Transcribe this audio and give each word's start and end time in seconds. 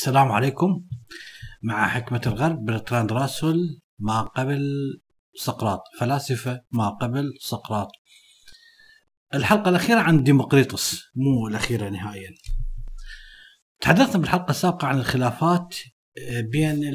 السلام 0.00 0.32
عليكم 0.32 0.84
مع 1.62 1.88
حكمة 1.88 2.20
الغرب 2.26 2.64
برتراند 2.64 3.12
راسل 3.12 3.80
ما 3.98 4.20
قبل 4.20 4.62
سقراط 5.34 5.82
فلاسفة 5.98 6.60
ما 6.72 6.88
قبل 6.88 7.32
سقراط. 7.40 7.88
الحلقة 9.34 9.68
الأخيرة 9.68 10.00
عن 10.00 10.22
ديمقريطس 10.22 11.02
مو 11.14 11.48
الأخيرة 11.48 11.88
نهائيا. 11.88 12.30
تحدثنا 13.80 14.18
بالحلقة 14.18 14.50
السابقة 14.50 14.86
عن 14.86 14.98
الخلافات 14.98 15.76
بين 16.52 16.92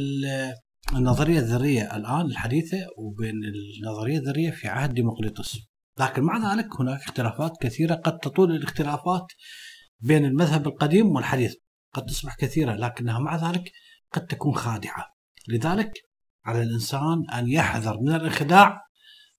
النظرية 0.95 1.39
الذرية 1.39 1.95
الآن 1.95 2.25
الحديثة 2.25 2.77
وبين 2.97 3.35
النظرية 3.79 4.17
الذرية 4.17 4.51
في 4.51 4.67
عهد 4.67 4.93
ديمقريطس. 4.93 5.59
لكن 5.99 6.23
مع 6.23 6.53
ذلك 6.53 6.67
هناك 6.79 7.01
اختلافات 7.01 7.51
كثيرة 7.61 7.95
قد 7.95 8.17
تطول 8.17 8.55
الاختلافات 8.55 9.27
بين 9.99 10.25
المذهب 10.25 10.67
القديم 10.67 11.07
والحديث. 11.07 11.55
قد 11.95 12.05
تصبح 12.05 12.35
كثيرة 12.35 12.73
لكنها 12.73 13.19
مع 13.19 13.49
ذلك 13.49 13.71
قد 14.11 14.25
تكون 14.25 14.55
خادعة. 14.55 15.05
لذلك 15.47 15.91
على 16.45 16.63
الإنسان 16.63 17.29
أن 17.33 17.47
يحذر 17.47 17.97
من 18.01 18.15
الانخداع 18.15 18.81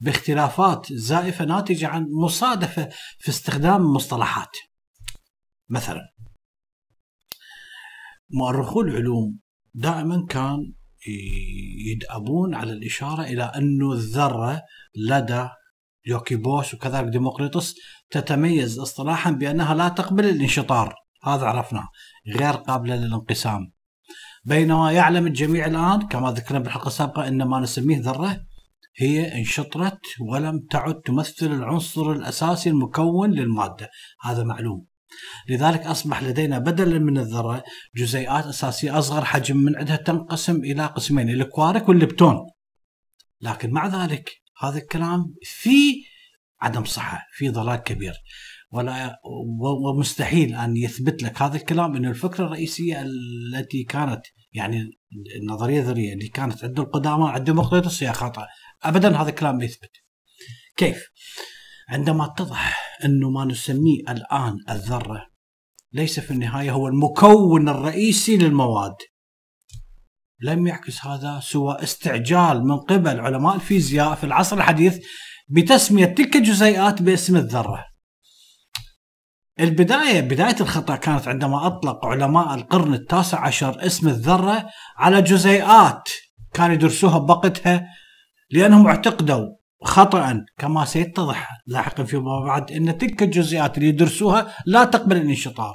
باختلافات 0.01 0.93
زائفة 0.93 1.45
ناتجة 1.45 1.89
عن 1.89 2.07
مصادفة 2.25 2.89
في 3.19 3.29
استخدام 3.29 3.83
المصطلحات 3.83 4.57
مثلا 5.69 6.13
مؤرخو 8.31 8.81
العلوم 8.81 9.39
دائما 9.75 10.27
كان 10.29 10.73
يدأبون 11.87 12.55
على 12.55 12.73
الإشارة 12.73 13.23
إلى 13.23 13.43
أن 13.43 13.93
الذرة 13.93 14.63
لدى 14.97 15.49
يوكيبوس 16.07 16.75
وكذلك 16.75 17.09
ديمقريطس 17.09 17.75
تتميز 18.11 18.79
اصطلاحا 18.79 19.31
بأنها 19.31 19.75
لا 19.75 19.89
تقبل 19.89 20.25
الانشطار. 20.25 20.95
هذا 21.29 21.47
عرفناه 21.47 21.89
غير 22.27 22.53
قابلة 22.53 22.97
للانقسام. 22.97 23.73
بينما 24.45 24.93
يعلم 24.93 25.27
الجميع 25.27 25.67
الآن 25.67 26.09
كما 26.09 26.33
ذكرنا 26.33 26.59
بالحلقة 26.59 26.87
السابقة 26.87 27.29
أن 27.29 27.43
ما 27.43 27.61
نسميه 27.61 28.01
ذرة 28.01 28.41
هي 28.97 29.39
انشطرت 29.39 30.01
ولم 30.21 30.67
تعد 30.71 31.01
تمثل 31.01 31.47
العنصر 31.47 32.13
الأساسي 32.13 32.71
المكون 32.71 33.31
للمادة. 33.31 33.91
هذا 34.23 34.45
معلوم. 34.45 34.87
لذلك 35.49 35.81
أصبح 35.81 36.23
لدينا 36.23 36.59
بدلا 36.59 36.99
من 36.99 37.19
الذرة 37.19 37.65
جزيئات 37.97 38.47
أساسية 38.47 38.99
أصغر 38.99 39.25
حجم 39.25 39.57
من 39.57 39.77
عندها 39.77 39.97
تنقسم 39.97 40.57
إلى 40.57 40.87
قسمين 40.87 41.31
الكوارك 41.31 41.89
واللبتون 41.89 42.37
لكن 43.41 43.71
مع 43.71 43.87
ذلك 43.87 44.31
هذا 44.63 44.79
الكلام 44.79 45.35
في 45.43 46.03
عدم 46.61 46.85
صحة 46.85 47.27
في 47.33 47.49
ضلال 47.49 47.77
كبير. 47.77 48.15
ولا 48.77 49.21
ومستحيل 49.87 50.55
أن 50.55 50.77
يثبت 50.77 51.23
لك 51.23 51.43
هذا 51.43 51.57
الكلام 51.57 51.97
إنه 51.97 52.11
الفكرة 52.11 52.45
الرئيسية 52.45 53.03
التي 53.03 53.85
كانت 53.85 54.21
يعني 54.53 54.91
النظريه 55.43 55.81
الذريه 55.81 56.13
اللي 56.13 56.29
كانت 56.29 56.65
عند 56.65 56.81
القدامى 56.81 57.29
عند 57.29 57.45
ديمقريطس 57.45 58.03
هي 58.03 58.13
خطا 58.13 58.47
ابدا 58.83 59.17
هذا 59.17 59.29
الكلام 59.29 59.59
لا 59.59 59.65
يثبت. 59.65 59.91
كيف؟ 60.77 61.07
عندما 61.89 62.25
اتضح 62.25 62.81
إنه 63.05 63.31
ما 63.31 63.45
نسميه 63.45 64.01
الآن 64.09 64.57
الذرة 64.71 65.27
ليس 65.93 66.21
في 66.21 66.31
النهاية 66.31 66.71
هو 66.71 66.89
المكون 66.89 67.69
الرئيسي 67.69 68.37
للمواد. 68.37 68.95
لم 70.41 70.67
يعكس 70.67 71.07
هذا 71.07 71.41
سوى 71.43 71.77
استعجال 71.83 72.65
من 72.65 72.77
قبل 72.77 73.21
علماء 73.21 73.55
الفيزياء 73.55 74.15
في 74.15 74.25
العصر 74.25 74.57
الحديث 74.57 74.99
بتسمية 75.49 76.05
تلك 76.07 76.37
الجزيئات 76.37 77.03
باسم 77.03 77.37
الذرة. 77.37 77.96
البداية 79.61 80.21
بداية 80.21 80.57
الخطأ 80.61 80.97
كانت 80.97 81.29
عندما 81.29 81.67
أطلق 81.67 82.07
علماء 82.07 82.55
القرن 82.55 82.95
التاسع 82.95 83.41
عشر 83.41 83.87
اسم 83.87 84.09
الذرة 84.09 84.67
على 84.97 85.23
جزيئات 85.23 86.09
كانوا 86.55 86.75
يدرسوها 86.75 87.19
بوقتها 87.19 87.87
لأنهم 88.51 88.87
اعتقدوا 88.87 89.47
خطأ. 89.83 90.45
كما 90.59 90.85
سيتضح 90.85 91.51
لاحقا 91.67 92.05
فيما 92.05 92.41
بعد 92.41 92.73
أن 92.73 92.99
تلك 92.99 93.23
الجزيئات 93.23 93.79
اللي 93.79 93.89
يدرسوها 93.89 94.55
لا 94.67 94.85
تقبل 94.85 95.17
الانشطار. 95.17 95.75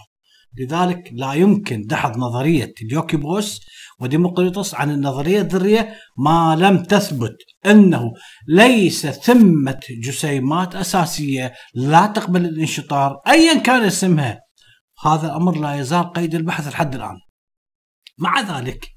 لذلك 0.60 1.10
لا 1.14 1.34
يمكن 1.34 1.82
دحض 1.82 2.18
نظرية 2.18 2.74
اليوكيبوس 2.82 3.62
وديمقريطس 4.00 4.76
عن 4.76 4.92
النظرية 4.92 5.42
الذرية 5.42 5.96
ما 6.18 6.56
لم 6.56 6.84
تثبت 6.84 7.38
أنه 7.66 8.14
ليس 8.48 9.08
ثمة 9.08 9.80
جسيمات 10.04 10.76
أساسية 10.76 11.54
لا 11.74 12.08
تقبل 12.08 12.46
الانشطار 12.46 13.22
أيا 13.28 13.60
كان 13.60 13.84
اسمها. 13.84 14.40
هذا 15.06 15.28
الأمر 15.28 15.58
لا 15.58 15.76
يزال 15.76 16.14
قيد 16.14 16.36
البحث 16.36 16.68
لحد 16.68 16.96
الآن. 16.96 17.16
مع 18.20 18.42
ذلك 18.42 18.88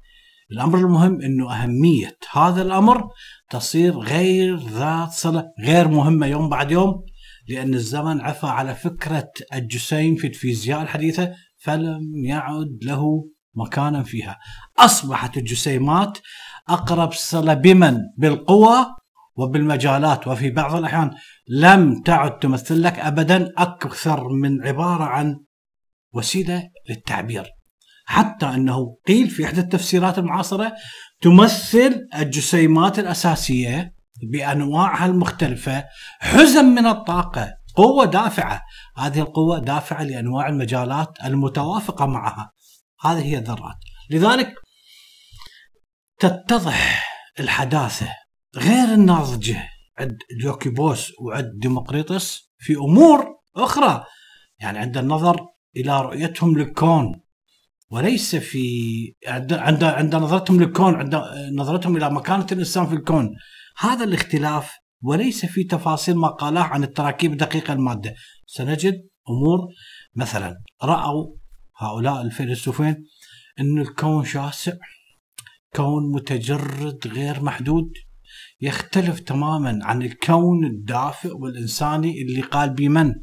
الأمر 0.51 0.77
المهم 0.77 1.21
أنه 1.21 1.53
أهمية 1.53 2.17
هذا 2.31 2.61
الأمر 2.61 3.07
تصير 3.49 3.97
غير 3.97 4.55
ذات 4.55 5.11
صلة 5.11 5.43
غير 5.65 5.87
مهمة 5.87 6.27
يوم 6.27 6.49
بعد 6.49 6.71
يوم. 6.71 7.03
لأن 7.47 7.73
الزمن 7.73 8.21
عفى 8.21 8.47
على 8.47 8.75
فكرة 8.75 9.31
الجسيم 9.53 10.15
في 10.15 10.27
الفيزياء 10.27 10.81
الحديثة 10.81 11.33
فلم 11.57 12.25
يعد 12.25 12.79
له 12.81 13.29
مكانا 13.55 14.03
فيها. 14.03 14.39
أصبحت 14.79 15.37
الجسيمات 15.37 16.17
أقرب 16.69 17.13
صلة 17.13 17.53
بمن 17.53 17.97
بالقوى 18.17 18.85
وبالمجالات 19.35 20.27
وفي 20.27 20.49
بعض 20.49 20.75
الأحيان 20.75 21.11
لم 21.47 22.01
تعد 22.01 22.39
تمثل 22.39 22.83
لك 22.83 22.99
أبدا 22.99 23.53
أكثر 23.57 24.29
من 24.29 24.67
عبارة 24.67 25.03
عن 25.03 25.39
وسيلة 26.13 26.69
للتعبير. 26.89 27.45
حتى 28.05 28.45
أنه 28.45 28.97
قيل 29.07 29.29
في 29.29 29.45
إحدى 29.45 29.61
التفسيرات 29.61 30.17
المعاصرة 30.17 30.73
تمثل 31.21 32.07
الجسيمات 32.15 32.99
الأساسية 32.99 33.94
بأنواعها 34.31 35.05
المختلفة 35.05 35.85
حزم 36.19 36.65
من 36.65 36.85
الطاقة 36.85 37.53
قوة 37.75 38.05
دافعة. 38.05 38.61
هذه 38.97 39.19
القوة 39.19 39.59
دافعة 39.59 40.03
لأنواع 40.03 40.49
المجالات 40.49 41.17
المتوافقة 41.25 42.05
معها. 42.05 42.51
هذه 43.01 43.25
هي 43.25 43.37
الذرات. 43.37 43.77
لذلك 44.09 44.53
تتضح 46.19 47.05
الحداثة. 47.39 48.09
غير 48.55 48.93
الناضجة 48.93 49.69
عند 49.99 50.17
ديوكيبوس 50.41 51.11
وعند 51.19 51.51
ديمقريطس 51.59 52.51
في 52.57 52.75
أمور 52.75 53.25
أخرى. 53.55 54.03
يعني 54.59 54.79
عند 54.79 54.97
النظر 54.97 55.47
إلى 55.77 56.01
رؤيتهم 56.01 56.57
للكون 56.57 57.21
وليس 57.89 58.35
في 58.35 59.15
عند 59.27 59.53
عند 59.53 59.83
عند 59.83 60.15
نظرتهم 60.15 60.59
للكون 60.59 60.95
عند 60.95 61.15
نظرتهم 61.53 61.97
إلى 61.97 62.09
مكانة 62.09 62.47
الإنسان 62.51 62.87
في 62.87 62.95
الكون. 62.95 63.35
هذا 63.77 64.03
الاختلاف 64.03 64.71
وليس 65.01 65.45
في 65.45 65.63
تفاصيل 65.63 66.15
ما 66.17 66.27
قالاه 66.27 66.63
عن 66.63 66.83
التراكيب 66.83 67.31
الدقيقه 67.31 67.73
المادة. 67.73 68.15
سنجد 68.45 69.07
أمور. 69.29 69.59
مثلا 70.15 70.61
رأوا 70.83 71.35
هؤلاء 71.77 72.21
الفيلسوفين 72.21 73.05
أن 73.59 73.77
الكون 73.81 74.25
شاسع 74.25 74.73
كون 75.75 76.11
متجرد 76.11 77.07
غير 77.07 77.43
محدود 77.43 77.93
يختلف 78.61 79.19
تماما 79.19 79.79
عن 79.83 80.01
الكون 80.01 80.65
الدافئ 80.65 81.31
والإنساني 81.31 82.21
اللي 82.21 82.41
قال 82.41 82.69
بمن؟ 82.69 83.13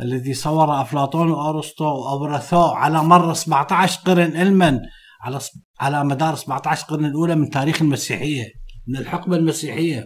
الذي 0.00 0.34
صور 0.34 0.80
أفلاطون 0.80 1.30
وأرسطو 1.30 1.84
وأبرثو 1.84 2.62
على 2.62 3.02
مر 3.02 3.34
17 3.34 4.00
قرن 4.06 4.36
علما 4.36 4.80
على 5.20 5.40
على 5.80 6.04
مدار 6.04 6.34
17 6.34 6.86
قرن 6.86 7.04
الأولى 7.04 7.34
من 7.34 7.50
تاريخ 7.50 7.82
المسيحية. 7.82 8.44
من 8.86 8.96
الحقبة 8.96 9.36
المسيحية. 9.36 10.04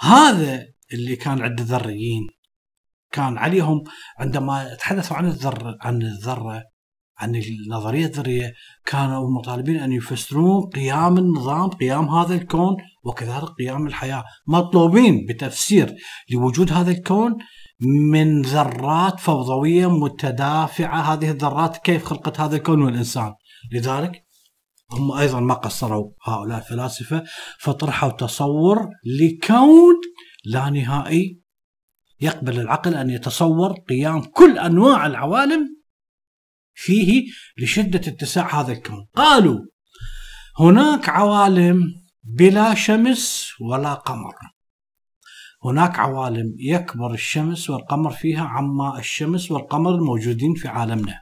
هذا 0.00 0.66
اللي 0.92 1.16
كان 1.16 1.42
عند 1.42 1.60
الذريين. 1.60 2.26
كان 3.12 3.38
عليهم 3.38 3.84
عندما 4.18 4.74
تحدثوا 4.74 5.16
عن 5.16 5.26
الذرة 5.26 5.78
عن 5.80 6.02
الذرة 6.02 6.62
عن 7.18 7.34
النظرية 7.34 8.06
الذرية 8.06 8.52
كانوا 8.86 9.30
مطالبين 9.30 9.76
أن 9.76 9.92
يفسرون 9.92 10.70
قيام 10.70 11.18
النظام 11.18 11.68
قيام 11.68 12.08
هذا 12.08 12.34
الكون 12.34 12.76
وكذلك 13.04 13.48
قيام 13.58 13.86
الحياة. 13.86 14.24
مطلوبين 14.46 15.26
بتفسير 15.28 15.94
لوجود 16.30 16.72
هذا 16.72 16.90
الكون 16.90 17.36
من 18.10 18.42
ذرات 18.42 19.20
فوضوية 19.20 19.98
متدافعة. 19.98 21.00
هذه 21.12 21.30
الذرات 21.30 21.76
كيف 21.76 22.04
خلقت 22.04 22.40
هذا 22.40 22.56
الكون 22.56 22.82
والإنسان؟ 22.82 23.34
لذلك 23.72 24.25
هم 24.90 25.12
أيضا 25.12 25.40
ما 25.40 25.54
قصروا 25.54 26.10
هؤلاء 26.24 26.58
الفلاسفة 26.58 27.24
فطرحوا 27.60 28.10
تصور 28.10 28.90
لكون 29.20 29.94
لا 30.44 30.70
نهائي 30.70 31.40
يقبل 32.20 32.60
العقل 32.60 32.94
أن 32.94 33.10
يتصور 33.10 33.72
قيام 33.72 34.22
كل 34.22 34.58
أنواع 34.58 35.06
العوالم 35.06 35.76
فيه 36.74 37.24
لشدة 37.58 37.98
اتساع 37.98 38.60
هذا 38.60 38.72
الكون. 38.72 39.06
قالوا 39.14 39.60
هناك 40.58 41.08
عوالم 41.08 41.94
بلا 42.22 42.74
شمس 42.74 43.52
ولا 43.60 43.94
قمر. 43.94 44.34
هناك 45.64 45.98
عوالم 45.98 46.54
يكبر 46.58 47.14
الشمس 47.14 47.70
والقمر 47.70 48.10
فيها 48.10 48.44
عما 48.44 48.98
الشمس 48.98 49.50
والقمر 49.50 49.94
الموجودين 49.94 50.54
في 50.54 50.68
عالمنا. 50.68 51.20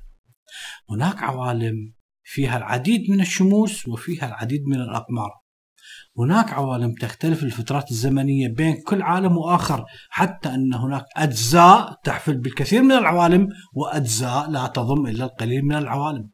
هناك 0.90 1.22
عوالم 1.22 1.94
فيها 2.24 2.56
العديد 2.56 3.10
من 3.10 3.20
الشموس 3.20 3.88
وفيها 3.88 4.26
العديد 4.28 4.62
من 4.66 4.80
الأقمار. 4.80 5.30
هناك 6.18 6.52
عوالم 6.52 6.94
تختلف 7.00 7.42
الفترات 7.42 7.90
الزمنية 7.90 8.48
بين 8.48 8.82
كل 8.86 9.02
عالم 9.02 9.36
وآخر 9.36 9.84
حتى 10.10 10.54
أن 10.54 10.74
هناك 10.74 11.04
أجزاء 11.16 12.00
تحفل 12.04 12.38
بالكثير 12.38 12.82
من 12.82 12.92
العوالم 12.92 13.48
وأجزاء 13.74 14.50
لا 14.50 14.66
تضم 14.66 15.06
إلا 15.06 15.24
القليل 15.24 15.64
من 15.64 15.74
العوالم. 15.74 16.30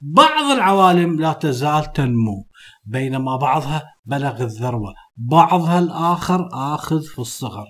بعض 0.00 0.50
العوالم 0.56 1.20
لا 1.20 1.32
تزال 1.32 1.92
تنمو 1.92 2.48
بينما 2.84 3.36
بعضها 3.36 3.82
بلغ 4.04 4.42
الذروة 4.42 4.94
بعضها 5.16 5.78
الآخر 5.78 6.48
آخذ 6.52 7.02
في 7.02 7.18
الصغر. 7.18 7.66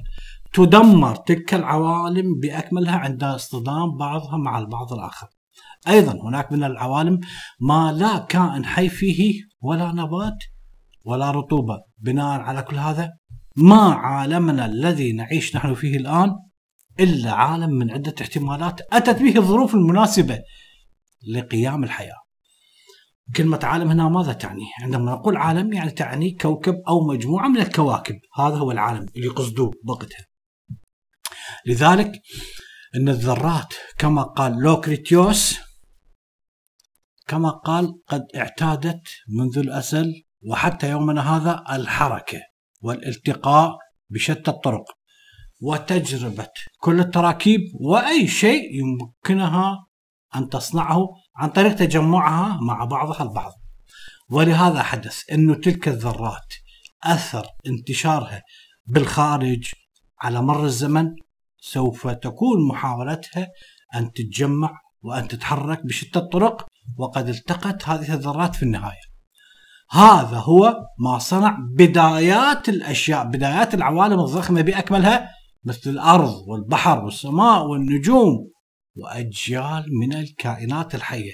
تدمر 0.53 1.17
تلك 1.17 1.55
العوالم 1.55 2.41
بأكملها 2.43 2.97
عند 2.97 3.25
اصطدام 3.25 3.97
بعضها 3.97 4.37
مع 4.37 4.59
البعض 4.59 4.93
الآخر. 4.93 5.27
أيضا 5.89 6.13
هناك 6.13 6.53
من 6.53 6.65
العوالم 6.65 7.21
ما 7.61 7.93
لا 7.93 8.19
كائن 8.19 8.65
حي 8.65 8.89
فيه 8.89 9.41
ولا 9.61 9.93
نبات 9.93 10.39
ولا 11.05 11.31
رطوبة. 11.31 11.83
بناء 11.99 12.41
على 12.41 12.63
كل 12.63 12.77
هذا 12.77 13.13
ما 13.57 13.95
عالمنا 13.95 14.67
الذي 14.67 15.13
نعيش 15.13 15.57
نحن 15.57 15.75
فيه 15.75 15.97
الآن 15.97 16.31
إلا 17.01 17.33
عالم 17.33 17.71
من 17.71 17.91
عدة 17.91 18.15
احتمالات 18.21 18.81
أتت 18.93 19.23
به 19.23 19.37
الظروف 19.37 19.75
المناسبة 19.75 20.39
لقيام 21.29 21.85
الحياة. 21.85 22.25
كلمة 23.37 23.61
عالم 23.63 23.91
هنا 23.91 24.09
ماذا 24.09 24.33
تعني؟ 24.33 24.65
عندما 24.83 25.13
نقول 25.13 25.37
عالم 25.37 25.73
يعني 25.73 25.91
تعني 25.91 26.31
كوكب 26.31 26.75
أو 26.89 27.07
مجموعة 27.07 27.49
من 27.49 27.61
الكواكب. 27.61 28.15
هذا 28.39 28.57
هو 28.57 28.73
العالم 28.73 29.07
اللي 29.17 29.29
قصدوه 29.29 29.73
وقتها 29.89 30.27
لذلك 31.67 32.13
أن 32.97 33.09
الذرات 33.09 33.75
كما 33.99 34.23
قال 34.23 34.59
لوكريتيوس 34.59 35.64
كما 37.26 37.50
قال 37.50 37.94
قد 38.09 38.26
اعتادت 38.37 39.09
منذ 39.29 39.59
الأزل 39.59 40.25
وحتى 40.47 40.91
يومنا 40.91 41.37
هذا 41.37 41.65
الحركة 41.71 42.41
والالتقاء 42.81 43.79
بشتى 44.11 44.50
الطرق 44.50 44.85
وتجربة 45.61 46.49
كل 46.79 47.00
التراكيب 47.00 47.61
وأي 47.81 48.29
شيء 48.29 48.62
يمكنها 48.73 49.87
أن 50.37 50.49
تصنعه 50.49 51.09
عن 51.37 51.49
طريق 51.49 51.75
تجمعها 51.75 52.59
مع 52.62 52.85
بعضها 52.85 53.23
البعض. 53.23 53.53
ولهذا 54.31 54.82
حدث 54.82 55.23
أن 55.32 55.61
تلك 55.61 55.88
الذرات 55.88 56.55
أثر 57.05 57.47
انتشارها 57.67 58.43
بالخارج 58.87 59.73
على 60.20 60.43
مر 60.43 60.65
الزمن 60.65 61.15
سوف 61.61 62.09
تكون 62.09 62.69
محاولتها 62.69 63.49
أن 63.94 64.12
تتجمع 64.12 64.81
وأن 65.03 65.29
تتحرك 65.29 65.87
بشتى 65.87 66.19
الطرق 66.19 66.67
وقد 66.97 67.29
التقت 67.29 67.89
هذه 67.89 68.15
الذرات 68.15 68.55
في 68.55 68.63
النهاية. 68.63 69.15
هذا 69.91 70.37
هو 70.37 70.77
ما 70.99 71.19
صنع 71.19 71.59
بدايات 71.77 72.69
الأشياء 72.69 73.25
بدايات 73.25 73.75
العوالم 73.75 74.21
الضخمة 74.21 74.61
بأكملها 74.61 75.31
مثل 75.65 75.91
الأرض 75.91 76.35
والبحر 76.47 77.05
والسماء 77.05 77.67
والنجوم 77.67 78.51
وأجيال 78.97 79.85
من 80.01 80.13
الكائنات 80.13 80.95
الحية. 80.95 81.33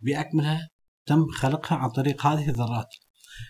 بأكملها 0.00 0.68
تم 1.06 1.26
خلقها 1.28 1.78
عن 1.78 1.90
طريق 1.90 2.26
هذه 2.26 2.48
الذرات. 2.48 2.88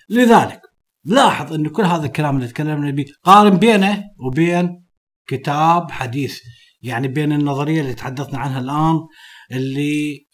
لذلك 0.08 0.60
لاحظ 1.04 1.52
أن 1.52 1.68
كل 1.68 1.82
هذا 1.82 2.06
الكلام 2.06 2.36
اللي 2.36 2.48
تكلمنا 2.48 2.90
به 2.90 3.04
قارن 3.22 3.56
بينه 3.56 4.04
وبين 4.26 4.84
كتاب 5.26 5.90
حديث 5.90 6.40
يعني 6.82 7.08
بين 7.08 7.32
النظرية 7.32 7.80
اللي 7.80 7.94
تحدثنا 7.94 8.38
عنها 8.38 8.60
الآن 8.60 9.00
اللي 9.52 10.26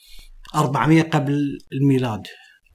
400 0.55 1.03
قبل 1.03 1.59
الميلاد. 1.73 2.23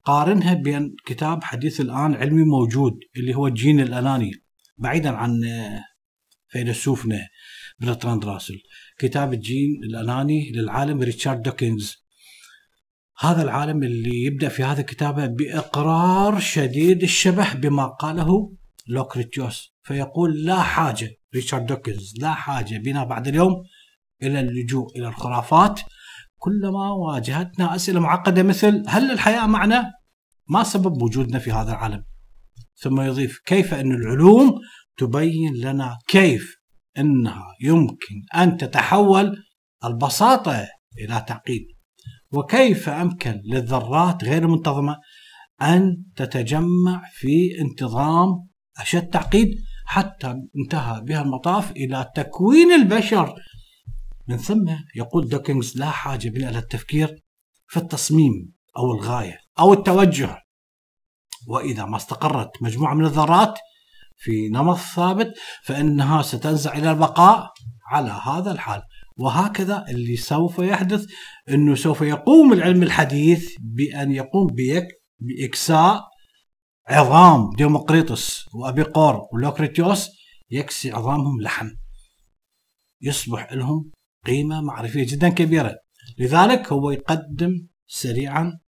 قارنها 0.03 0.53
بين 0.53 0.95
كتاب 1.05 1.43
حديث 1.43 1.81
الآن 1.81 2.15
علمي 2.15 2.43
موجود 2.43 2.99
اللي 3.17 3.35
هو 3.35 3.47
الجين 3.47 3.79
الأناني. 3.79 4.31
بعيدا 4.77 5.09
عن 5.09 5.41
فيلسوفنا 6.47 7.27
برتراند 7.79 8.25
راسل. 8.25 8.55
كتاب 8.97 9.33
الجين 9.33 9.83
الأناني 9.83 10.51
للعالم 10.51 11.01
ريتشارد 11.01 11.41
دوكنز. 11.41 11.95
هذا 13.19 13.43
العالم 13.43 13.83
اللي 13.83 14.23
يبدأ 14.23 14.49
في 14.49 14.63
هذا 14.63 14.81
كتابه 14.81 15.25
بإقرار 15.25 16.39
شديد 16.39 17.03
الشبه 17.03 17.53
بما 17.53 17.85
قاله 17.85 18.53
لوكريتيوس. 18.87 19.75
فيقول 19.83 20.43
لا 20.43 20.61
حاجة 20.61 21.09
ريتشارد 21.35 21.65
دوكنز 21.65 22.13
لا 22.21 22.33
حاجة 22.33 22.77
بنا 22.77 23.03
بعد 23.03 23.27
اليوم 23.27 23.63
إلى 24.23 24.39
اللجوء 24.39 24.97
إلى 24.97 25.07
الخرافات. 25.07 25.79
كلما 26.45 26.91
واجهتنا 26.91 27.75
أسئلة 27.75 27.99
معقدة 27.99 28.43
مثل 28.43 28.83
هل 28.87 29.11
الحياة 29.11 29.47
معنا؟ 29.47 29.91
ما 30.49 30.63
سبب 30.63 31.01
وجودنا 31.01 31.39
في 31.39 31.51
هذا 31.51 31.71
العالم؟ 31.71 32.03
ثم 32.75 33.01
يضيف 33.01 33.39
كيف 33.45 33.73
أن 33.73 33.91
العلوم 33.91 34.59
تبين 34.97 35.53
لنا 35.55 35.97
كيف 36.07 36.55
أنها 36.97 37.45
يمكن 37.61 38.15
أن 38.35 38.57
تتحول 38.57 39.37
البساطة 39.85 40.67
إلى 40.99 41.25
تعقيد 41.27 41.61
وكيف 42.31 42.89
أمكن 42.89 43.41
للذرات 43.45 44.23
غير 44.23 44.43
المنتظمة 44.43 44.97
أن 45.61 46.03
تتجمع 46.15 47.01
في 47.13 47.61
انتظام 47.61 48.47
أشد 48.79 49.07
تعقيد 49.07 49.49
حتى 49.85 50.35
انتهى 50.63 51.01
بها 51.01 51.21
المطاف 51.21 51.71
إلى 51.71 52.11
تكوين 52.15 52.71
البشر 52.71 53.35
من 54.27 54.37
ثم 54.37 54.75
يقول 54.95 55.29
دوكنز 55.29 55.77
لا 55.77 55.89
حاجة 55.89 56.29
بنا 56.29 56.49
إلى 56.49 56.57
التفكير 56.57 57.23
في 57.67 57.77
التصميم 57.77 58.53
أو 58.77 58.91
الغاية 58.91 59.39
أو 59.59 59.73
التوجه. 59.73 60.41
وإذا 61.47 61.85
ما 61.85 61.97
استقرت 61.97 62.51
مجموعة 62.61 62.93
من 62.93 63.05
الذرات 63.05 63.59
في 64.17 64.49
نمط 64.49 64.77
ثابت 64.77 65.33
فإنها 65.63 66.21
ستنزع 66.21 66.73
إلى 66.77 66.91
البقاء 66.91 67.51
على 67.91 68.21
هذا 68.25 68.51
الحال. 68.51 68.81
وهكذا 69.17 69.85
اللي 69.89 70.17
سوف 70.17 70.59
يحدث 70.59 71.05
أنه 71.49 71.75
سوف 71.75 72.01
يقوم 72.01 72.53
العلم 72.53 72.83
الحديث 72.83 73.55
بأن 73.59 74.11
يقوم 74.11 74.47
بإكساء 75.19 76.03
عظام 76.87 77.49
ديمقريطس 77.57 78.45
وأبيقور 78.53 79.21
ولوكريتيوس 79.33 80.09
يكسي 80.51 80.91
عظامهم 80.91 81.41
لحم. 81.41 81.69
يصبح 83.01 83.53
لهم 83.53 83.91
قيمة 84.25 84.61
معرفية 84.61 85.05
جدا 85.07 85.29
كبيرة. 85.29 85.75
لذلك 86.19 86.73
هو 86.73 86.91
يقدم 86.91 87.67
سريعا 87.87 88.59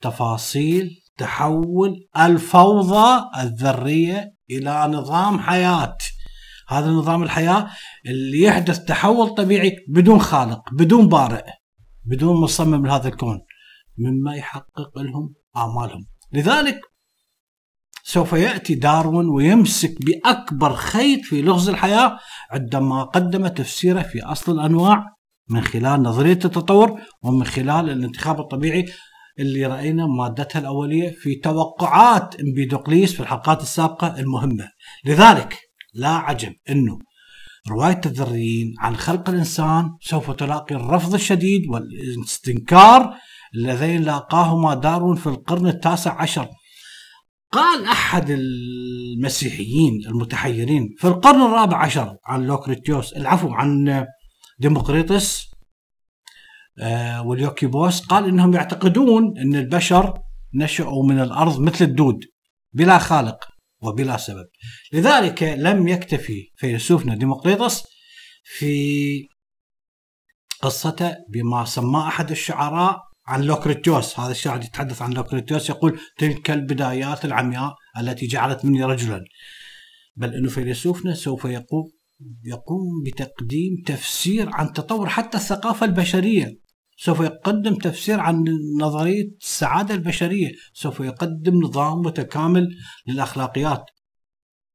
تفاصيل 0.00 0.90
تحول 1.16 2.08
الفوضى 2.18 3.24
الذرية 3.40 4.34
إلى 4.50 4.86
نظام 4.88 5.38
حياة. 5.38 5.96
هذا 6.68 6.90
نظام 6.90 7.22
الحياة 7.22 7.70
اللي 8.06 8.40
يحدث 8.42 8.84
تحول 8.84 9.28
طبيعي 9.34 9.76
بدون 9.88 10.20
خالق 10.20 10.62
بدون 10.72 11.08
بارئ 11.08 11.44
بدون 12.04 12.40
مصمم 12.40 12.86
لهذا 12.86 13.08
الكون 13.08 13.40
مما 13.98 14.36
يحقق 14.36 14.98
لهم 14.98 15.34
آمالهم. 15.56 16.06
لذلك 16.32 16.80
سوف 18.12 18.32
يأتي 18.32 18.74
داروين 18.74 19.28
ويمسك 19.28 19.94
بأكبر 20.00 20.74
خيط 20.74 21.20
في 21.24 21.42
لغز 21.42 21.68
الحياة 21.68 22.18
عندما 22.50 23.02
قدم 23.02 23.46
تفسيره 23.46 24.02
في 24.02 24.22
أصل 24.22 24.52
الأنواع 24.52 25.04
من 25.50 25.60
خلال 25.60 26.02
نظرية 26.02 26.32
التطور 26.32 27.00
ومن 27.22 27.44
خلال 27.44 27.90
الانتخاب 27.90 28.40
الطبيعي 28.40 28.86
اللي 29.38 29.66
رأينا 29.66 30.06
مادتها 30.06 30.58
الأولية 30.58 31.10
في 31.10 31.34
توقعات 31.34 32.40
امبيدوقليس 32.40 33.12
في 33.14 33.20
الحلقات 33.20 33.62
السابقة 33.62 34.20
المهمة. 34.20 34.68
لذلك 35.04 35.58
لا 35.94 36.10
عجب 36.10 36.52
أنه 36.70 36.98
رواية 37.70 38.00
الذريين 38.06 38.74
عن 38.78 38.96
خلق 38.96 39.28
الإنسان 39.28 39.90
سوف 40.00 40.30
تلاقي 40.30 40.74
الرفض 40.74 41.14
الشديد 41.14 41.62
والإستنكار 41.68 43.14
اللذين 43.54 44.02
لاقاهما 44.02 44.74
داروين 44.74 45.16
في 45.16 45.26
القرن 45.26 45.66
التاسع 45.66 46.20
عشر 46.22 46.48
قال 47.52 47.84
أحد 47.84 48.30
المسيحيين 48.30 50.06
المتحيرين 50.06 50.94
في 50.98 51.08
القرن 51.08 51.42
الرابع 51.42 51.76
عشر 51.76 52.16
عن 52.24 52.42
لوكريتيوس 52.46 53.12
العفو 53.12 53.52
عن 53.52 54.06
ديمقريطس 54.58 55.50
آه 56.78 57.26
وليوكيبوس 57.26 58.00
قال 58.06 58.28
إنهم 58.28 58.54
يعتقدون 58.54 59.38
إن 59.38 59.54
البشر 59.56 60.18
نشأوا 60.54 61.04
من 61.04 61.20
الأرض 61.20 61.60
مثل 61.60 61.84
الدود 61.84 62.24
بلا 62.72 62.98
خالق 62.98 63.48
وبلا 63.82 64.16
سبب. 64.16 64.46
لذلك 64.92 65.42
لم 65.42 65.88
يكتفي 65.88 66.50
فيلسوفنا 66.56 67.14
ديمقريطس 67.14 67.84
في 68.44 69.28
قصته 70.62 71.16
بما 71.28 71.64
سماه 71.64 72.08
أحد 72.08 72.30
الشعراء 72.30 73.09
عن 73.26 73.42
لوكريتيوس 73.42 74.20
هذا 74.20 74.30
الشاعر 74.30 74.64
يتحدث 74.64 75.02
عن 75.02 75.12
لوكريتيوس 75.12 75.70
يقول 75.70 76.00
تلك 76.18 76.50
البدايات 76.50 77.24
العمياء 77.24 77.74
التي 77.98 78.26
جعلت 78.26 78.64
مني 78.64 78.84
رجلا. 78.84 79.24
بل 80.16 80.34
إنه 80.34 80.48
فيلسوفنا 80.48 81.14
سوف 81.14 81.44
يقوم 81.44 81.90
يقوم 82.44 83.02
بتقديم 83.06 83.82
تفسير 83.86 84.48
عن 84.52 84.72
تطور 84.72 85.08
حتى 85.08 85.38
الثقافة 85.38 85.86
البشرية. 85.86 86.60
سوف 86.96 87.20
يقدم 87.20 87.74
تفسير 87.74 88.20
عن 88.20 88.44
نظرية 88.80 89.30
السعادة 89.40 89.94
البشرية. 89.94 90.50
سوف 90.72 91.00
يقدم 91.00 91.54
نظام 91.54 91.98
متكامل 91.98 92.68
للأخلاقيات. 93.06 93.84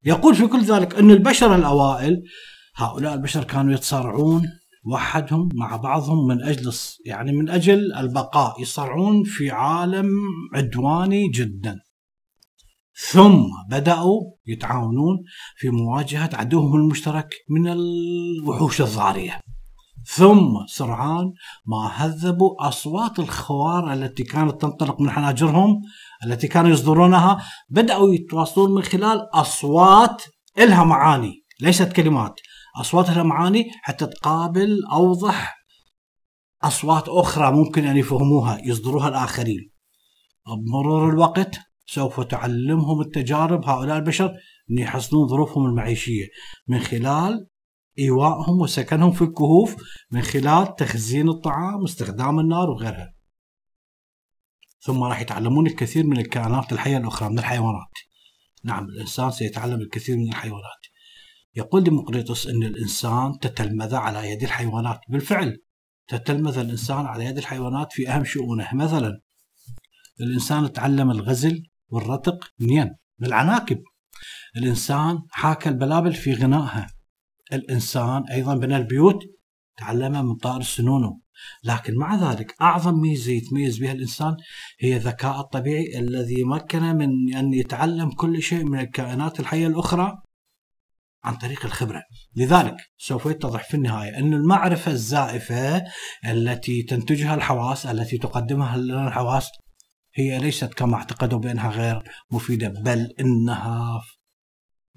يقول 0.05 0.35
في 0.35 0.47
كل 0.47 0.63
ذلك 0.63 0.95
أن 0.95 1.11
البشر 1.11 1.55
الأوائل 1.55 2.23
هؤلاء 2.75 3.13
البشر 3.13 3.43
كانوا 3.43 3.73
يتصارعون 3.73 4.43
وحدهم 4.85 5.49
مع 5.53 5.75
بعضهم 5.75 6.27
من 6.27 6.43
أجل 6.43 6.73
يعني 7.05 7.31
من 7.31 7.49
أجل 7.49 7.93
البقاء 7.93 8.61
يصارعون 8.61 9.23
في 9.23 9.51
عالم 9.51 10.09
عدواني 10.53 11.29
جدا. 11.29 11.79
ثم 13.11 13.43
بدأوا 13.69 14.21
يتعاونون 14.47 15.17
في 15.57 15.69
مواجهة 15.69 16.29
عدوهم 16.33 16.75
المشترك 16.75 17.35
من 17.49 17.67
الوحوش 17.67 18.81
الضاريه 18.81 19.39
ثم 20.05 20.65
سرعان 20.67 21.33
ما 21.65 21.87
هذبوا 21.95 22.67
أصوات 22.67 23.19
الخوار 23.19 23.93
التي 23.93 24.23
كانت 24.23 24.61
تنطلق 24.61 25.01
من 25.01 25.09
حناجرهم 25.09 25.81
التي 26.25 26.47
كانوا 26.47 26.69
يصدرونها. 26.69 27.45
بدأوا 27.69 28.13
يتواصلون 28.13 28.75
من 28.75 28.81
خلال 28.81 29.29
أصوات 29.33 30.23
لها 30.57 30.83
معاني 30.83 31.43
ليست 31.61 31.93
كلمات. 31.93 32.39
أصوات 32.81 33.09
معاني 33.09 33.71
حتى 33.81 34.07
تقابل 34.07 34.79
أوضح 34.91 35.65
أصوات 36.63 37.09
أخرى 37.09 37.51
ممكن 37.51 37.85
أن 37.85 37.97
يفهموها 37.97 38.61
يصدروها 38.63 39.07
الآخرين 39.07 39.71
بمرور 40.47 41.09
الوقت 41.09 41.59
سوف 41.85 42.21
تعلمهم 42.21 43.01
التجارب 43.01 43.65
هؤلاء 43.65 43.97
البشر 43.97 44.33
ان 44.71 44.77
يحسنون 44.77 45.27
ظروفهم 45.27 45.65
المعيشية 45.65 46.27
من 46.67 46.79
خلال 46.79 47.47
ايوائهم 47.99 48.61
وسكنهم 48.61 49.11
في 49.11 49.21
الكهوف 49.21 49.75
من 50.11 50.21
خلال 50.21 50.75
تخزين 50.75 51.29
الطعام 51.29 51.81
واستخدام 51.81 52.39
النار 52.39 52.69
وغيرها. 52.69 53.13
ثم 54.79 55.03
راح 55.03 55.21
يتعلمون 55.21 55.67
الكثير 55.67 56.05
من 56.05 56.17
الكائنات 56.17 56.73
الحية 56.73 56.97
الأخرى 56.97 57.29
من 57.29 57.39
الحيوانات. 57.39 57.91
نعم 58.63 58.85
الإنسان 58.85 59.31
سيتعلم 59.31 59.81
الكثير 59.81 60.17
من 60.17 60.29
الحيوانات. 60.29 60.94
يقول 61.55 61.83
ديمقريطس 61.83 62.47
إن 62.47 62.63
الإنسان 62.63 63.39
تتلمذ 63.39 63.95
على 63.95 64.31
يد 64.31 64.43
الحيوانات، 64.43 64.99
بالفعل 65.09 65.57
تتلمذ 66.07 66.57
الإنسان 66.57 67.05
على 67.05 67.25
يد 67.25 67.37
الحيوانات 67.37 67.93
في 67.93 68.09
أهم 68.09 68.23
شؤونه، 68.23 68.69
مثلا 68.73 69.21
الإنسان 70.21 70.71
تعلم 70.71 71.11
الغزل 71.11 71.63
والرتق 71.89 72.51
منين؟ 72.59 72.95
من 73.19 73.27
العناكب. 73.27 73.83
الإنسان 74.57 75.19
حاكى 75.29 75.69
البلابل 75.69 76.13
في 76.13 76.33
غنائها. 76.33 76.87
الإنسان 77.53 78.23
أيضا 78.31 78.55
بنى 78.55 78.77
البيوت 78.77 79.19
تعلمها 79.77 80.21
من 80.21 80.35
طائر 80.35 80.61
السنونو. 80.61 81.21
لكن 81.63 81.95
مع 81.95 82.31
ذلك 82.31 82.55
أعظم 82.61 82.99
ميزة 82.99 83.31
يتميز 83.31 83.77
بها 83.77 83.91
الإنسان 83.91 84.35
هي 84.79 84.95
الذكاء 84.95 85.39
الطبيعي 85.39 85.99
الذي 85.99 86.43
مكنه 86.43 86.93
من 86.93 87.35
أن 87.35 87.53
يتعلم 87.53 88.11
كل 88.11 88.41
شيء 88.41 88.63
من 88.63 88.79
الكائنات 88.79 89.39
الحية 89.39 89.67
الأخرى 89.67 90.21
عن 91.25 91.35
طريق 91.35 91.65
الخبرة، 91.65 92.03
لذلك 92.35 92.75
سوف 92.97 93.25
يتضح 93.25 93.69
في 93.69 93.73
النهاية 93.73 94.17
أن 94.17 94.33
المعرفة 94.33 94.91
الزائفة 94.91 95.83
التي 96.25 96.83
تنتجها 96.83 97.35
الحواس 97.35 97.85
التي 97.85 98.17
تقدمها 98.17 98.75
الحواس 98.75 99.49
هي 100.15 100.39
ليست 100.39 100.73
كما 100.73 100.95
اعتقدوا 100.95 101.39
بأنها 101.39 101.69
غير 101.69 102.03
مفيدة 102.31 102.67
بل 102.67 103.13
إنها 103.19 104.01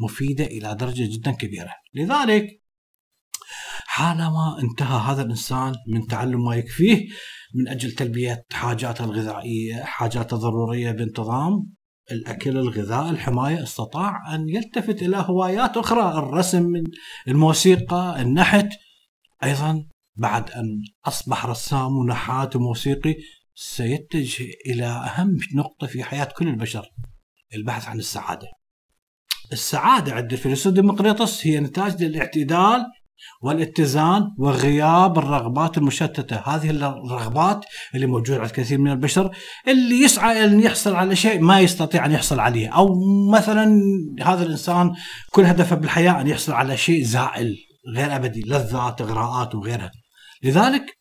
مفيدة 0.01 0.45
إلى 0.45 0.75
درجة 0.75 1.17
جدا 1.17 1.31
كبيرة، 1.31 1.73
لذلك 1.95 2.47
حالما 3.87 4.59
انتهى 4.63 5.13
هذا 5.13 5.23
الإنسان 5.23 5.75
من 5.89 6.07
تعلم 6.07 6.45
ما 6.45 6.57
يكفيه 6.57 7.09
من 7.55 7.69
أجل 7.69 7.93
تلبية 7.93 8.45
حاجاته 8.53 9.05
الغذائية، 9.05 9.83
حاجاته 9.83 10.35
الضرورية 10.35 10.91
بانتظام، 10.91 11.73
الأكل، 12.13 12.59
الغذاء، 12.59 13.11
الحماية، 13.11 13.63
استطاع 13.63 14.35
أن 14.35 14.49
يلتفت 14.49 15.03
إلى 15.03 15.17
هوايات 15.17 15.77
أخرى، 15.77 16.19
الرسم، 16.19 16.73
الموسيقى، 17.29 18.23
النحت، 18.23 18.69
أيضا 19.45 19.87
بعد 20.17 20.51
أن 20.51 20.83
أصبح 21.07 21.47
رسام 21.47 21.99
ونحات 21.99 22.57
وموسيقي 22.57 23.17
سيتجه 23.55 24.45
إلى 24.67 24.87
أهم 24.87 25.39
نقطة 25.55 25.87
في 25.87 26.03
حياة 26.03 26.29
كل 26.37 26.49
البشر 26.49 26.87
البحث 27.55 27.89
عن 27.89 27.99
السعادة. 27.99 28.49
السعادة 29.53 30.13
عند 30.13 30.33
الفيلسوف 30.33 30.73
ديمقريطس 30.73 31.47
هي 31.47 31.61
نتاج 31.61 32.03
للاعتدال 32.03 32.87
والاتزان 33.43 34.23
وغياب 34.39 35.19
الرغبات 35.19 35.79
المشتتة، 35.79 36.37
هذه 36.37 36.71
الرغبات 36.71 37.65
اللي 37.95 38.07
موجودة 38.07 38.41
عند 38.41 38.51
كثير 38.51 38.79
من 38.79 38.91
البشر 38.91 39.37
اللي 39.69 40.03
يسعى 40.03 40.45
أن 40.45 40.61
يحصل 40.61 40.95
على 40.95 41.17
شيء 41.17 41.41
ما 41.41 41.61
يستطيع 41.61 42.07
أن 42.07 42.13
يحصل 42.13 42.41
عليه، 42.41 42.69
أو 42.69 42.95
مثلا 43.33 43.81
هذا 44.23 44.43
الإنسان 44.43 44.95
كل 45.31 45.45
هدفه 45.45 45.77
بالحياة 45.77 46.21
أن 46.21 46.27
يحصل 46.27 46.53
على 46.53 46.77
شيء 46.77 47.05
زائل 47.05 47.57
غير 47.97 48.17
أبدي، 48.17 48.41
لذات، 48.41 49.01
إغراءات 49.01 49.55
وغيرها. 49.55 49.91
لذلك 50.43 50.99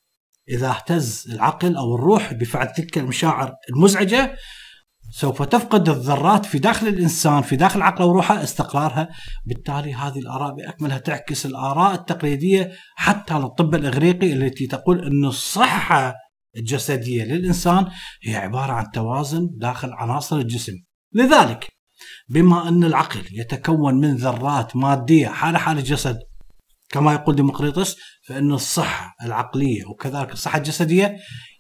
إذا 0.50 0.70
اهتز 0.70 1.28
العقل 1.34 1.76
أو 1.76 1.96
الروح 1.96 2.34
بفعل 2.34 2.74
تلك 2.74 2.98
المشاعر 2.98 3.54
المزعجة 3.70 4.36
سوف 5.10 5.44
تفقد 5.44 5.90
الذرات 5.90 6.46
في 6.46 6.60
داخل 6.60 6.88
الإنسان 6.88 7.42
في 7.42 7.56
داخل 7.56 7.82
عقله 7.82 8.08
وروحه 8.08 8.44
استقرارها. 8.44 9.10
بالتالي 9.46 9.94
هذه 9.94 10.20
الآراء 10.20 10.56
بأكملها 10.56 10.98
تعكس 10.98 11.46
الآراء 11.46 11.94
التقليدية 11.94 12.72
حتى 12.96 13.34
للطب 13.34 13.76
الإغريقي 13.76 14.34
التي 14.34 14.68
تقول 14.68 15.06
إن 15.06 15.26
الصحة 15.26 16.16
الجسدية 16.58 17.24
للإنسان 17.24 17.88
هي 18.24 18.36
عبارة 18.36 18.72
عن 18.72 18.92
توازن 18.94 19.50
داخل 19.52 19.94
عناصر 19.94 20.38
الجسم. 20.38 20.74
لذلك 21.14 21.68
بما 22.30 22.68
إن 22.68 22.84
العقل 22.84 23.22
يتكون 23.32 23.96
من 23.96 24.16
ذرات 24.16 24.76
مادية 24.76 25.28
حال 25.28 25.58
حال 25.58 25.78
الجسد 25.78 26.20
كما 26.90 27.14
يقول 27.14 27.36
ديمقريطس 27.36 27.96
فإن 28.28 28.52
الصحة 28.52 29.16
العقلية 29.24 29.86
وكذلك 29.86 30.32
الصحة 30.32 30.58
الجسدية 30.58 31.18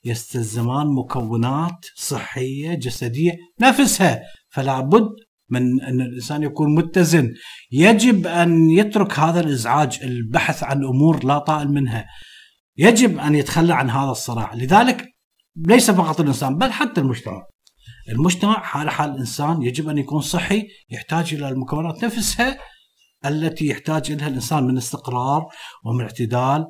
يستلزمان 0.08 0.88
مكونات 0.88 1.86
صحية 1.96 2.74
جسدية 2.74 3.32
نفسها. 3.62 4.22
فلا 4.50 4.80
بد 4.80 5.10
من 5.50 5.82
أن 5.82 6.02
الإنسان 6.02 6.44
يكون 6.44 6.76
متزن. 6.76 7.34
يجب 7.72 8.28
أن 8.28 8.70
يترك 8.70 9.20
هذا 9.20 9.40
الإزعاج 9.40 10.00
البحث 10.04 10.64
عن 10.64 10.84
أمور 10.84 11.26
لا 11.26 11.38
طائل 11.40 11.72
منها. 11.72 12.06
يجب 12.78 13.20
أن 13.20 13.36
يتخلى 13.36 13.74
عن 13.74 13.90
هذا 13.90 14.12
الصراع. 14.12 14.54
لذلك 14.54 15.06
ليس 15.56 15.92
فقط 15.92 16.20
الإنسان 16.20 16.58
بل 16.58 16.72
حتى 16.72 17.02
المجتمع. 17.02 17.44
المجتمع 18.10 18.60
حال 18.60 18.90
حال 18.90 19.10
الإنسان 19.12 19.62
يجب 19.62 19.90
أن 19.90 19.98
يكون 19.98 20.22
صحي 20.22 20.68
يحتاج 20.90 21.34
إلى 21.34 21.50
المكونات 21.50 22.06
نفسها 22.06 22.58
التي 23.26 23.68
يحتاج 23.68 24.12
إليها 24.12 24.28
الإنسان 24.28 24.64
من 24.64 24.78
استقرار 24.78 25.46
ومن 25.86 26.02
اعتدال. 26.02 26.66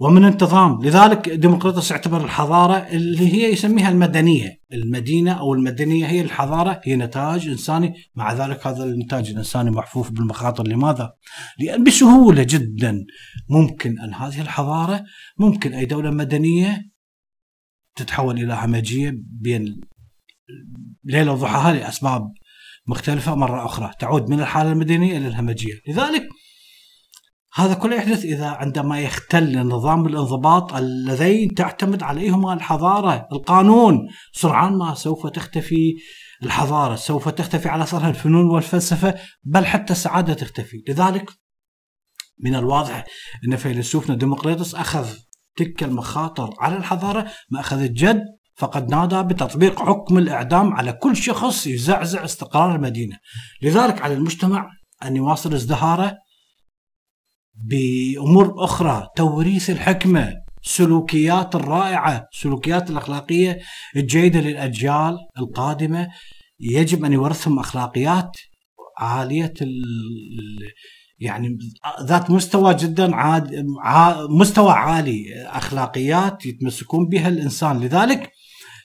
ومن 0.00 0.24
انتظام. 0.24 0.82
لذلك 0.82 1.28
ديمقراطس 1.28 1.90
يعتبر 1.90 2.24
الحضارة 2.24 2.74
اللي 2.74 3.32
هي 3.32 3.52
يسميها 3.52 3.88
المدنية. 3.88 4.60
المدينة 4.72 5.32
أو 5.32 5.54
المدنية 5.54 6.06
هي 6.06 6.20
الحضارة 6.20 6.80
هي 6.84 6.96
نتاج 6.96 7.48
إنساني. 7.48 7.94
مع 8.14 8.32
ذلك 8.32 8.66
هذا 8.66 8.84
النتاج 8.84 9.30
الإنساني 9.30 9.70
محفوف 9.70 10.10
بالمخاطر. 10.10 10.68
لماذا؟ 10.68 11.12
لأن 11.58 11.84
بسهولة 11.84 12.42
جدا 12.42 13.04
ممكن 13.50 13.98
أن 13.98 14.14
هذه 14.14 14.40
الحضارة 14.40 15.04
ممكن 15.38 15.72
أي 15.72 15.84
دولة 15.84 16.10
مدنية 16.10 16.82
تتحول 17.96 18.38
إلى 18.38 18.58
همجية 18.62 19.14
بين 19.16 19.80
ليلة 21.04 21.32
وضحاها 21.32 21.72
لأسباب 21.72 22.32
مختلفة 22.86 23.34
مرة 23.34 23.64
أخرى. 23.64 23.90
تعود 23.98 24.30
من 24.30 24.40
الحالة 24.40 24.72
المدنية 24.72 25.16
إلى 25.16 25.28
الهمجية. 25.28 25.74
لذلك 25.88 26.28
هذا 27.54 27.74
كله 27.74 27.96
يحدث 27.96 28.24
إذا 28.24 28.46
عندما 28.46 29.00
يختل 29.00 29.66
نظام 29.66 30.06
الانضباط 30.06 30.74
اللذين 30.74 31.54
تعتمد 31.54 32.02
عليهما 32.02 32.52
الحضارة 32.52 33.28
القانون. 33.32 34.08
سرعان 34.32 34.72
ما 34.72 34.94
سوف 34.94 35.26
تختفي 35.26 35.94
الحضارة 36.42 36.96
سوف 36.96 37.28
تختفي 37.28 37.68
على 37.68 37.82
أثرها 37.82 38.08
الفنون 38.08 38.50
والفلسفة 38.50 39.14
بل 39.44 39.66
حتى 39.66 39.92
السعادة 39.92 40.34
تختفي. 40.34 40.84
لذلك 40.88 41.30
من 42.38 42.54
الواضح 42.54 43.04
أن 43.44 43.56
فيلسوفنا 43.56 44.16
ديمقريطس 44.16 44.74
أخذ 44.74 45.08
تلك 45.56 45.82
المخاطر 45.82 46.50
على 46.60 46.76
الحضارة 46.76 47.26
ما 47.50 47.60
أخذت 47.60 47.90
جد 47.90 48.24
فقد 48.56 48.90
نادى 48.90 49.22
بتطبيق 49.22 49.82
حكم 49.82 50.18
الإعدام 50.18 50.72
على 50.72 50.92
كل 50.92 51.16
شخص 51.16 51.66
يزعزع 51.66 52.24
استقرار 52.24 52.74
المدينة. 52.74 53.16
لذلك 53.62 54.02
على 54.02 54.14
المجتمع 54.14 54.70
أن 55.04 55.16
يواصل 55.16 55.54
ازدهاره 55.54 56.16
بأمور 57.64 58.64
أخرى. 58.64 59.06
توريث 59.16 59.70
الحكمة 59.70 60.34
سلوكيات 60.62 61.54
الرائعة 61.54 62.26
سلوكيات 62.32 62.90
الأخلاقية 62.90 63.58
الجيدة 63.96 64.40
للأجيال 64.40 65.18
القادمة. 65.38 66.08
يجب 66.60 67.04
أن 67.04 67.12
يورثهم 67.12 67.58
أخلاقيات 67.58 68.30
عالية 68.98 69.54
يعني 71.18 71.58
ذات 72.02 72.30
مستوى 72.30 72.74
جدا 72.74 73.16
عاد 73.16 73.64
مستوى 74.30 74.72
عالي. 74.72 75.24
أخلاقيات 75.46 76.46
يتمسكون 76.46 77.08
بها 77.08 77.28
الإنسان. 77.28 77.80
لذلك 77.80 78.32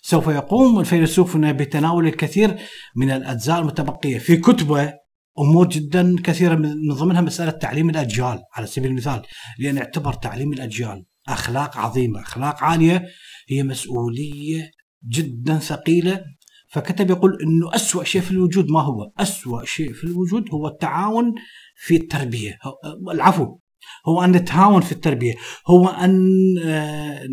سوف 0.02 0.28
يقوم 0.28 0.80
الفيلسوف 0.80 1.38
بتناول 1.38 2.08
الكثير 2.08 2.56
من 2.96 3.12
الأجزاء 3.12 3.60
المتبقية. 3.60 4.18
في 4.18 4.38
كتبه 4.38 5.05
أمور 5.40 5.70
جدا 5.70 6.16
كثيرة 6.24 6.56
من 6.56 6.94
ضمنها 6.94 7.22
مسألة 7.22 7.52
تعليم 7.52 7.90
الأجيال 7.90 8.40
على 8.54 8.68
سبيل 8.68 8.92
المثال 8.92 9.22
لأن 9.60 9.78
اعتبر 9.78 10.14
تعليم 10.14 10.54
الأجيال 10.54 11.06
أخلاق 11.28 11.78
عظيمة 11.78 12.20
أخلاق 12.22 12.64
عالية 12.64 13.06
هي 13.50 13.64
مسؤولية 13.64 14.72
جدا 15.08 15.58
ثقيلة. 15.60 16.22
فكتب 16.70 17.10
يقول 17.10 17.38
إنه 17.44 17.76
أسوأ 17.76 18.04
شيء 18.04 18.22
في 18.22 18.32
الوجود 18.32 18.70
ما 18.70 18.82
هو؟ 18.82 19.12
أسوأ 19.20 19.66
شيء 19.66 19.94
في 19.94 20.04
الوجود 20.04 20.50
هو 20.54 20.68
التعاون 20.68 21.34
في 21.76 21.96
التربية. 21.96 22.58
العفو 23.12 23.58
هو 24.08 24.24
أن 24.24 24.32
نتهاون 24.32 24.82
في 24.82 24.92
التربية. 24.92 25.34
هو 25.68 25.88
أن 25.88 26.30
آه، 26.64 27.28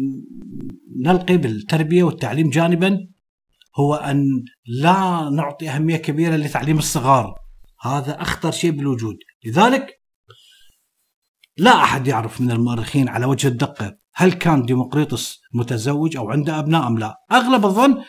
نلقي 1.01 1.37
بالتربية 1.37 2.03
والتعليم 2.03 2.51
جانبا. 2.51 2.99
هو 3.77 3.95
أن 3.95 4.25
لا 4.67 5.31
نعطي 5.37 5.69
أهمية 5.69 5.97
كبيرة 5.97 6.37
لتعليم 6.37 6.79
الصغار. 6.79 7.42
هذا 7.83 8.23
أخطر 8.23 8.51
شيء 8.51 8.71
بالوجود. 8.71 9.17
لذلك 9.45 10.03
لا 11.57 11.83
أحد 11.83 12.07
يعرف 12.07 12.41
من 12.41 12.51
المؤرخين 12.51 13.09
على 13.09 13.27
وجه 13.27 13.49
الدقة 13.49 13.99
هل 14.15 14.33
كان 14.33 14.63
ديمقريطس 14.63 15.39
متزوج 15.55 16.17
أو 16.17 16.31
عنده 16.31 16.59
أبناء 16.59 16.87
أم 16.87 16.99
لا. 16.99 17.17
أغلب 17.33 17.65
الظن 17.65 18.05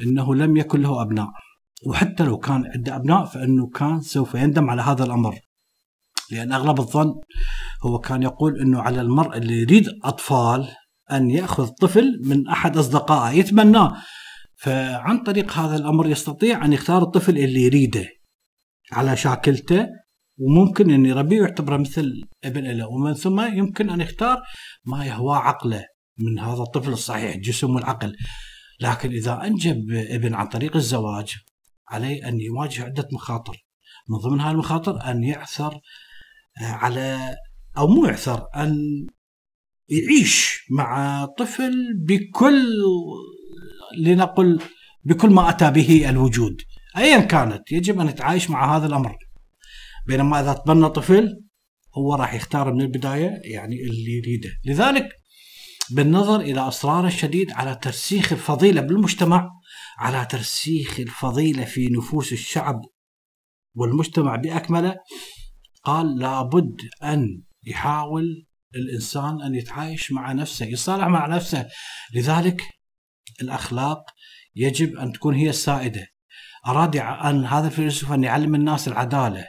إنه 0.00 0.34
لم 0.34 0.56
يكن 0.56 0.82
له 0.82 1.02
أبناء. 1.02 1.28
وحتى 1.86 2.24
لو 2.24 2.38
كان 2.38 2.64
عنده 2.74 2.96
أبناء 2.96 3.24
فإنه 3.24 3.66
كان 3.66 4.00
سوف 4.00 4.34
يندم 4.34 4.70
على 4.70 4.82
هذا 4.82 5.04
الأمر. 5.04 5.38
لأن 6.30 6.52
أغلب 6.52 6.80
الظن 6.80 7.14
هو 7.82 7.98
كان 7.98 8.22
يقول 8.22 8.60
إنه 8.60 8.80
على 8.80 9.00
المرء 9.00 9.36
اللي 9.36 9.60
يريد 9.60 9.88
أطفال 10.04 10.68
أن 11.12 11.30
يأخذ 11.30 11.68
طفل 11.68 12.20
من 12.24 12.48
أحد 12.48 12.76
أصدقائه 12.76 13.38
يتمناه. 13.38 13.96
فعن 14.56 15.22
طريق 15.22 15.52
هذا 15.52 15.76
الأمر 15.76 16.06
يستطيع 16.06 16.64
أن 16.64 16.72
يختار 16.72 17.02
الطفل 17.02 17.38
اللي 17.38 17.62
يريده. 17.62 18.06
على 18.92 19.16
شاكلته 19.16 19.86
وممكن 20.38 20.90
إن 20.90 21.06
يربيه 21.06 21.40
ويعتبره 21.40 21.76
مثل 21.76 22.22
ابن 22.44 22.64
له. 22.70 22.88
ومن 22.88 23.14
ثم 23.14 23.40
يمكن 23.40 23.90
أن 23.90 24.00
يختار 24.00 24.42
ما 24.84 25.04
يهوى 25.06 25.36
عقله. 25.36 25.84
من 26.18 26.38
هذا 26.38 26.62
الطفل 26.62 26.92
الصحيح 26.92 27.34
الجسم 27.34 27.74
والعقل 27.74 28.16
لكن 28.80 29.10
إذا 29.10 29.40
أنجب 29.44 29.90
ابن 29.90 30.34
عن 30.34 30.46
طريق 30.46 30.76
الزواج 30.76 31.36
عليه 31.88 32.28
أن 32.28 32.40
يواجه 32.40 32.84
عدة 32.84 33.08
مخاطر. 33.12 33.66
من 34.08 34.18
ضمن 34.18 34.40
هذه 34.40 34.50
المخاطر 34.50 35.10
أن 35.10 35.24
يعثر 35.24 35.80
على 36.60 37.36
أو 37.78 37.86
مو 37.86 38.06
يعثر 38.06 38.46
أن 38.56 39.06
يعيش 39.88 40.66
مع 40.70 41.24
طفل 41.38 41.74
بكل 42.06 42.66
لنقل 43.98 44.60
بكل 45.04 45.30
ما 45.30 45.48
أتى 45.50 45.70
به 45.70 46.10
الوجود. 46.10 46.62
ايا 46.96 47.20
كانت 47.20 47.72
يجب 47.72 48.00
أن 48.00 48.08
يتعايش 48.08 48.50
مع 48.50 48.76
هذا 48.76 48.86
الأمر. 48.86 49.16
بينما 50.06 50.40
إذا 50.40 50.52
تبنى 50.52 50.88
طفل 50.88 51.42
هو 51.98 52.14
راح 52.14 52.34
يختار 52.34 52.72
من 52.72 52.80
البداية 52.80 53.40
يعني 53.44 53.76
اللي 53.82 54.16
يريده. 54.16 54.50
لذلك 54.64 55.08
بالنظر 55.90 56.40
إلى 56.40 56.60
اصراره 56.60 57.06
الشديد 57.06 57.50
على 57.50 57.74
ترسيخ 57.74 58.32
الفضيلة 58.32 58.80
بالمجتمع 58.80 59.50
على 59.98 60.26
ترسيخ 60.30 61.00
الفضيلة 61.00 61.64
في 61.64 61.86
نفوس 61.86 62.32
الشعب 62.32 62.80
والمجتمع 63.74 64.36
بأكمله 64.36 64.96
قال 65.84 66.18
لابد 66.18 66.76
أن 67.02 67.42
يحاول 67.64 68.46
الإنسان 68.74 69.42
أن 69.42 69.54
يتعايش 69.54 70.12
مع 70.12 70.32
نفسه 70.32 70.66
يصالح 70.66 71.06
مع 71.06 71.26
نفسه. 71.26 71.66
لذلك 72.14 72.62
الأخلاق 73.42 74.04
يجب 74.56 74.96
أن 74.96 75.12
تكون 75.12 75.34
هي 75.34 75.48
السائدة. 75.48 76.06
أراد 76.66 76.96
أن 76.96 77.44
هذا 77.44 77.66
الفيلسوف 77.66 78.12
أن 78.12 78.24
يعلم 78.24 78.54
الناس 78.54 78.88
العدالة 78.88 79.46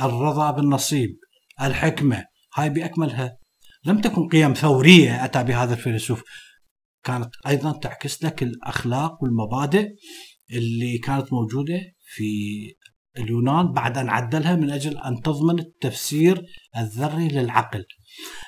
الرضا 0.00 0.50
بالنصيب 0.50 1.18
الحكمة. 1.62 2.24
هاي 2.54 2.70
بأكملها. 2.70 3.36
لم 3.84 4.00
تكن 4.00 4.28
قيم 4.28 4.52
ثورية 4.52 5.24
أتى 5.24 5.44
بهذا 5.44 5.74
الفيلسوف 5.74 6.22
كانت 7.04 7.30
أيضا 7.46 7.72
تعكس 7.72 8.24
لك 8.24 8.42
الأخلاق 8.42 9.22
والمبادئ 9.22 9.88
اللي 10.52 10.98
كانت 10.98 11.32
موجودة 11.32 11.80
في 12.14 12.24
اليونان 13.18 13.72
بعد 13.72 13.98
أن 13.98 14.08
عدلها 14.08 14.56
من 14.56 14.70
أجل 14.70 14.98
أن 14.98 15.20
تضمن 15.20 15.58
التفسير 15.58 16.42
الذري 16.76 17.28
للعقل. 17.28 17.84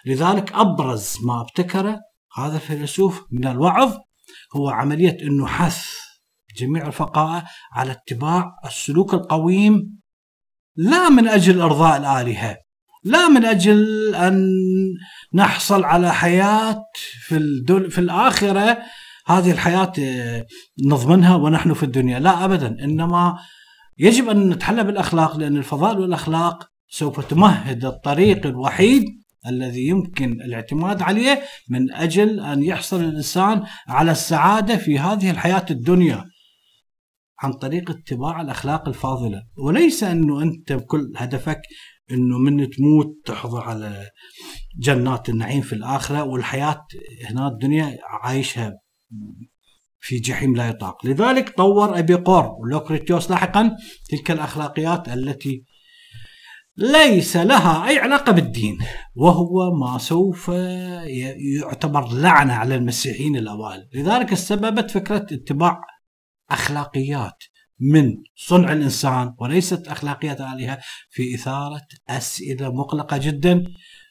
لذلك 0.06 0.52
أبرز 0.52 1.16
ما 1.24 1.40
ابتكره 1.40 2.00
هذا 2.36 2.56
الفيلسوف 2.56 3.26
من 3.30 3.46
الوعظ 3.46 3.96
هو 4.56 4.68
عملية 4.68 5.16
انه 5.22 5.46
حث 5.46 6.05
جميع 6.56 6.86
الفقهاء 6.86 7.44
على 7.72 7.92
اتباع 7.92 8.44
السلوك 8.64 9.14
القويم 9.14 10.00
لا 10.76 11.08
من 11.08 11.28
أجل 11.28 11.60
إرضاء 11.60 11.96
الآلهة 11.96 12.56
لا 13.04 13.28
من 13.28 13.44
أجل 13.44 14.14
أن 14.14 14.54
نحصل 15.34 15.84
على 15.84 16.14
حياة 16.14 16.84
في 17.20 17.36
الدل 17.36 17.90
في 17.90 17.98
الآخرة 17.98 18.78
هذه 19.26 19.50
الحياة 19.50 19.92
آه، 19.98 20.46
نضمنها 20.84 21.36
ونحن 21.36 21.74
في 21.74 21.82
الدنيا 21.82 22.18
لا 22.18 22.44
ابدا 22.44 22.66
إنما 22.84 23.38
يجب 23.98 24.28
أن 24.28 24.48
نتحلى 24.48 24.84
بالأخلاق 24.84 25.36
لأن 25.36 25.56
الفضائل 25.56 25.98
والأخلاق 25.98 26.68
سوف 26.88 27.20
تمهد 27.20 27.84
الطريق 27.84 28.46
الوحيد 28.46 29.04
الذي 29.46 29.86
يمكن 29.86 30.32
الاعتماد 30.32 31.02
عليه 31.02 31.42
من 31.68 31.92
أجل 31.92 32.40
أن 32.40 32.62
يحصل 32.62 33.00
الإنسان 33.00 33.62
على 33.88 34.10
السعادة 34.10 34.76
في 34.76 34.98
هذه 34.98 35.30
الحياة 35.30 35.66
الدنيا. 35.70 36.24
عن 37.38 37.52
طريق 37.52 37.90
اتباع 37.90 38.40
الأخلاق 38.40 38.88
الفاضلة. 38.88 39.42
وليس 39.56 40.04
أنه 40.04 40.42
أنت 40.42 40.72
بكل 40.72 41.12
هدفك 41.16 41.60
أنه 42.10 42.38
من 42.38 42.70
تموت 42.70 43.06
تحظى 43.24 43.62
على 43.62 44.10
جنات 44.78 45.28
النعيم 45.28 45.60
في 45.60 45.72
الآخرة 45.72 46.24
والحياة 46.24 46.86
هنا 47.30 47.48
الدنيا 47.48 47.98
عايشها 48.22 48.72
في 49.98 50.18
جحيم 50.18 50.56
لا 50.56 50.68
يطاق. 50.68 51.06
لذلك 51.06 51.56
طور 51.56 51.98
ابيقور 51.98 52.56
ولوكريتيوس 52.60 53.30
لاحقا 53.30 53.76
تلك 54.10 54.30
الأخلاقيات 54.30 55.08
التي 55.08 55.64
ليس 56.76 57.36
لها 57.36 57.88
أي 57.88 57.98
علاقة 57.98 58.32
بالدين 58.32 58.78
وهو 59.14 59.74
ما 59.74 59.98
سوف 59.98 60.48
يعتبر 61.60 62.12
لعنة 62.12 62.52
على 62.52 62.74
المسيحيين 62.74 63.36
الأوائل. 63.36 63.88
لذلك 63.94 64.34
سببت 64.34 64.90
فكرة 64.90 65.26
اتباع 65.32 65.80
أخلاقيات 66.50 67.44
من 67.80 68.14
صنع 68.36 68.72
الإنسان 68.72 69.34
وليست 69.38 69.88
أخلاقيات 69.88 70.40
آلهة 70.40 70.78
في 71.10 71.34
إثارة 71.34 71.86
أسئلة 72.08 72.72
مقلقة 72.72 73.16
جدا 73.16 73.64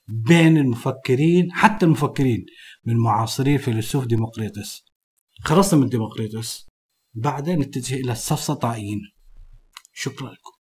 بين 0.08 0.58
المفكرين 0.58 1.52
حتى 1.52 1.86
المفكرين 1.86 2.46
من 2.86 2.98
معاصري 2.98 3.58
فيلسوف 3.58 4.06
ديمقريطس. 4.06 4.86
خلصنا 5.42 5.80
من 5.80 5.90
ديمقريطس. 5.90 6.68
بعدين 7.14 7.60
نتجه 7.60 7.96
إلى 7.96 8.12
السفسطائيين 8.12 9.02
شكرا 9.94 10.28
لكم. 10.28 10.55